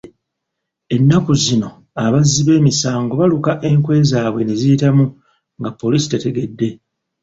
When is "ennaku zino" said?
0.95-1.69